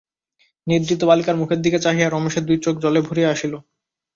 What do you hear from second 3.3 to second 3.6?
আসিল।